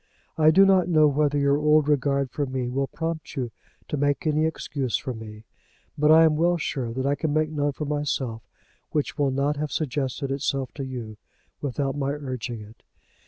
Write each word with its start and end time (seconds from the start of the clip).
I 0.35 0.49
do 0.49 0.65
not 0.65 0.87
know 0.89 1.07
whether 1.07 1.37
your 1.37 1.59
old 1.59 1.87
regard 1.87 2.31
for 2.31 2.47
me 2.47 2.67
will 2.69 2.87
prompt 2.87 3.35
you 3.35 3.51
to 3.87 3.97
make 3.97 4.25
any 4.25 4.47
excuse 4.47 4.97
for 4.97 5.13
me, 5.13 5.43
but 5.95 6.09
I 6.11 6.23
am 6.23 6.35
well 6.37 6.57
sure 6.57 6.91
that 6.91 7.05
I 7.05 7.13
can 7.13 7.31
make 7.31 7.51
none 7.51 7.73
for 7.73 7.85
myself 7.85 8.41
which 8.89 9.19
will 9.19 9.29
not 9.29 9.57
have 9.57 9.71
suggested 9.71 10.31
itself 10.31 10.73
to 10.73 10.83
you, 10.83 11.17
without 11.61 11.95
my 11.95 12.13
urging 12.13 12.61
it. 12.61 12.81